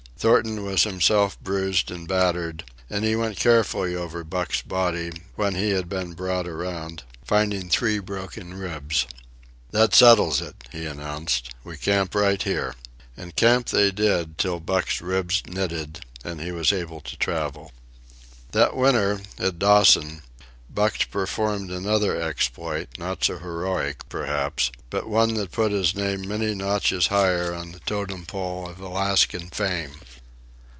[0.21, 5.71] Thornton was himself bruised and battered, and he went carefully over Buck's body, when he
[5.71, 9.07] had been brought around, finding three broken ribs.
[9.71, 11.49] "That settles it," he announced.
[11.63, 12.75] "We camp right here."
[13.17, 17.71] And camp they did, till Buck's ribs knitted and he was able to travel.
[18.51, 20.21] That winter, at Dawson,
[20.69, 26.53] Buck performed another exploit, not so heroic, perhaps, but one that put his name many
[26.53, 29.95] notches higher on the totem pole of Alaskan fame.